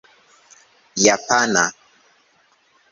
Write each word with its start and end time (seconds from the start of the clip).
japana 1.03 1.63